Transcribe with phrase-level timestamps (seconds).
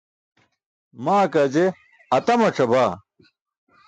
[1.03, 1.65] Maa kaa je
[2.15, 2.91] atamac̣abaa.